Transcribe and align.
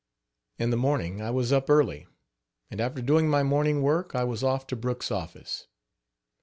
"In 0.57 0.71
the 0.71 0.77
morning 0.77 1.21
I 1.21 1.29
was 1.29 1.53
up 1.53 1.69
early, 1.69 2.07
and 2.71 2.81
after 2.81 3.03
doing 3.03 3.29
my 3.29 3.43
morning 3.43 3.83
work 3.83 4.15
I 4.15 4.23
was 4.23 4.43
off 4.43 4.65
to 4.73 4.75
Brooks' 4.75 5.11
office. 5.11 5.67